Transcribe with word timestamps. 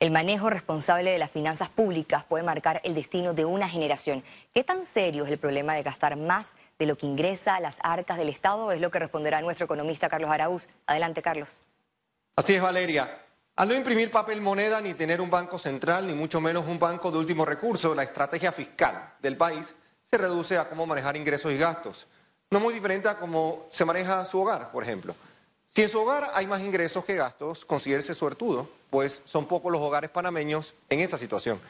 El 0.00 0.10
manejo 0.10 0.48
responsable 0.48 1.10
de 1.10 1.18
las 1.18 1.30
finanzas 1.30 1.68
públicas 1.68 2.24
puede 2.24 2.42
marcar 2.42 2.80
el 2.84 2.94
destino 2.94 3.34
de 3.34 3.44
una 3.44 3.68
generación. 3.68 4.24
¿Qué 4.54 4.64
tan 4.64 4.86
serio 4.86 5.26
es 5.26 5.30
el 5.30 5.36
problema 5.36 5.74
de 5.74 5.82
gastar 5.82 6.16
más 6.16 6.54
de 6.78 6.86
lo 6.86 6.96
que 6.96 7.04
ingresa 7.04 7.56
a 7.56 7.60
las 7.60 7.76
arcas 7.82 8.16
del 8.16 8.30
Estado? 8.30 8.72
Es 8.72 8.80
lo 8.80 8.90
que 8.90 8.98
responderá 8.98 9.42
nuestro 9.42 9.66
economista 9.66 10.08
Carlos 10.08 10.30
Araúz. 10.30 10.68
Adelante, 10.86 11.20
Carlos. 11.20 11.50
Así 12.34 12.54
es, 12.54 12.62
Valeria. 12.62 13.26
Al 13.56 13.68
no 13.68 13.74
imprimir 13.74 14.10
papel 14.10 14.40
moneda 14.40 14.80
ni 14.80 14.94
tener 14.94 15.20
un 15.20 15.28
banco 15.28 15.58
central, 15.58 16.06
ni 16.06 16.14
mucho 16.14 16.40
menos 16.40 16.66
un 16.66 16.78
banco 16.78 17.10
de 17.10 17.18
último 17.18 17.44
recurso, 17.44 17.94
la 17.94 18.04
estrategia 18.04 18.52
fiscal 18.52 19.16
del 19.20 19.36
país 19.36 19.74
se 20.02 20.16
reduce 20.16 20.56
a 20.56 20.66
cómo 20.66 20.86
manejar 20.86 21.14
ingresos 21.14 21.52
y 21.52 21.58
gastos. 21.58 22.06
No 22.48 22.58
muy 22.58 22.72
diferente 22.72 23.10
a 23.10 23.18
cómo 23.18 23.68
se 23.70 23.84
maneja 23.84 24.24
su 24.24 24.40
hogar, 24.40 24.72
por 24.72 24.82
ejemplo. 24.82 25.14
Si 25.66 25.82
en 25.82 25.90
su 25.90 26.00
hogar 26.00 26.30
hay 26.32 26.46
más 26.46 26.62
ingresos 26.62 27.04
que 27.04 27.16
gastos, 27.16 27.66
considérese 27.66 28.14
suertudo, 28.14 28.79
pues 28.90 29.22
son 29.24 29.46
pocos 29.46 29.72
los 29.72 29.80
hogares 29.80 30.10
panameños 30.10 30.74
en 30.88 31.00
esa 31.00 31.16
situación. 31.16 31.60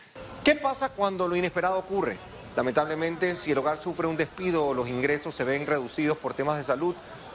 ¿Qué 0.42 0.54
pasa 0.54 0.88
cuando 0.88 1.28
lo 1.28 1.36
inesperado 1.36 1.78
ocurre? 1.78 2.16
Lamentablemente, 2.56 3.36
si 3.36 3.52
el 3.52 3.58
hogar 3.58 3.76
sufre 3.76 4.06
un 4.06 4.16
despido 4.16 4.66
o 4.66 4.74
los 4.74 4.88
ingresos 4.88 5.34
se 5.34 5.44
ven 5.44 5.66
reducidos 5.66 6.18
por 6.18 6.34
temas 6.34 6.56
de 6.56 6.64
salud, 6.64 6.94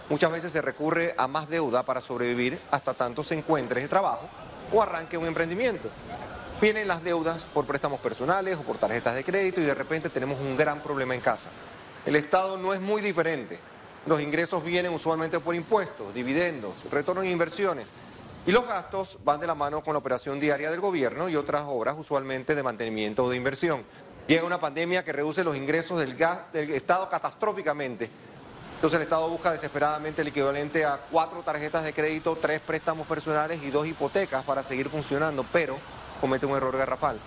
muchas 0.09 0.31
veces 0.31 0.51
se 0.51 0.61
recurre 0.61 1.15
a 1.17 1.27
más 1.27 1.47
deuda 1.47 1.83
para 1.83 2.01
sobrevivir 2.01 2.59
hasta 2.71 2.93
tanto 2.93 3.23
se 3.23 3.35
encuentre 3.35 3.81
en 3.81 3.87
trabajo 3.87 4.27
o 4.73 4.81
arranque 4.81 5.17
un 5.17 5.25
emprendimiento. 5.25 5.89
Vienen 6.61 6.87
las 6.87 7.03
deudas 7.03 7.43
por 7.43 7.65
préstamos 7.65 7.99
personales 7.99 8.57
o 8.57 8.61
por 8.61 8.77
tarjetas 8.77 9.15
de 9.15 9.23
crédito 9.23 9.61
y 9.61 9.65
de 9.65 9.73
repente 9.73 10.09
tenemos 10.09 10.39
un 10.39 10.57
gran 10.57 10.79
problema 10.81 11.13
en 11.13 11.21
casa. 11.21 11.49
El 12.05 12.15
Estado 12.15 12.57
no 12.57 12.73
es 12.73 12.81
muy 12.81 13.01
diferente. 13.01 13.59
Los 14.05 14.21
ingresos 14.21 14.63
vienen 14.63 14.93
usualmente 14.93 15.39
por 15.39 15.55
impuestos, 15.55 16.13
dividendos, 16.13 16.75
retorno 16.91 17.23
en 17.23 17.31
inversiones. 17.31 17.87
Y 18.47 18.51
los 18.51 18.67
gastos 18.67 19.17
van 19.23 19.39
de 19.39 19.47
la 19.47 19.55
mano 19.55 19.83
con 19.83 19.93
la 19.93 19.99
operación 19.99 20.39
diaria 20.39 20.69
del 20.69 20.79
gobierno 20.79 21.29
y 21.29 21.35
otras 21.35 21.63
obras 21.65 21.95
usualmente 21.97 22.53
de 22.53 22.61
mantenimiento 22.61 23.23
o 23.23 23.29
de 23.29 23.37
inversión. 23.37 23.83
Llega 24.27 24.43
una 24.43 24.59
pandemia 24.59 25.03
que 25.03 25.13
reduce 25.13 25.43
los 25.43 25.55
ingresos 25.55 25.99
del, 25.99 26.15
del 26.53 26.69
Estado 26.71 27.09
catastróficamente. 27.09 28.09
Entonces 28.75 28.97
el 28.97 29.03
Estado 29.03 29.27
busca 29.29 29.51
desesperadamente 29.51 30.21
el 30.21 30.27
equivalente 30.27 30.85
a 30.85 30.99
cuatro 31.09 31.41
tarjetas 31.41 31.83
de 31.83 31.93
crédito, 31.93 32.37
tres 32.39 32.59
préstamos 32.59 33.07
personales 33.07 33.63
y 33.63 33.71
dos 33.71 33.87
hipotecas 33.87 34.45
para 34.45 34.61
seguir 34.61 34.89
funcionando, 34.89 35.43
pero 35.51 35.75
comete 36.21 36.45
un 36.45 36.55
error 36.55 36.77
garrafal. 36.77 37.19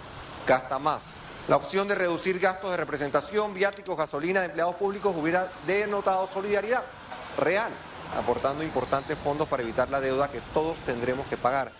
Gasta 0.47 0.79
más 0.79 1.19
la 1.49 1.57
opción 1.57 1.89
de 1.89 1.95
reducir 1.95 2.39
gastos 2.39 2.71
de 2.71 2.77
representación, 2.77 3.55
viáticos, 3.55 3.97
gasolina 3.97 4.41
de 4.41 4.47
empleados 4.47 4.75
públicos 4.75 5.17
hubiera 5.17 5.51
denotado 5.67 6.29
solidaridad 6.33 6.85
real, 7.39 7.71
aportando 8.17 8.63
importantes 8.63 9.19
fondos 9.19 9.49
para 9.49 9.63
evitar 9.63 9.91
la 9.91 10.01
deuda 10.01 10.31
que 10.31 10.41
todos 10.53 10.77
tendremos 10.79 11.27
que 11.27 11.37
pagar. 11.37 11.73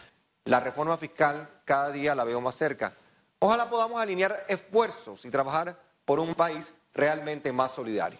La 0.45 0.61
reforma 0.61 0.97
fiscal 0.97 1.49
cada 1.65 1.91
día 1.91 2.15
la 2.15 2.25
veo 2.25 2.41
más 2.41 2.55
cerca. 2.55 2.95
Ojalá 3.39 3.69
podamos 3.71 4.01
alinear 4.01 4.45
esfuerzos 4.49 5.25
y 5.25 5.31
trabajar 5.31 5.79
por 6.05 6.21
un 6.21 6.35
país 6.35 6.75
realmente 6.95 7.53
más 7.53 7.73
solidario. 7.73 8.19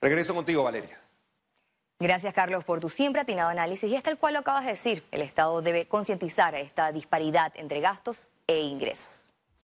Regreso 0.00 0.34
contigo, 0.34 0.62
Valeria. 0.62 1.00
Gracias, 1.98 2.34
Carlos, 2.34 2.64
por 2.64 2.80
tu 2.80 2.90
siempre 2.90 3.22
atinado 3.22 3.48
análisis. 3.48 3.90
Y 3.90 3.96
es 3.96 4.02
tal 4.02 4.18
cual 4.18 4.34
lo 4.34 4.40
acabas 4.40 4.64
de 4.64 4.72
decir, 4.72 5.06
el 5.10 5.22
Estado 5.22 5.62
debe 5.62 5.88
concientizar 5.88 6.54
esta 6.54 6.92
disparidad 6.92 7.52
entre 7.56 7.80
gastos 7.80 8.28
e 8.46 8.60
ingresos. 8.60 9.23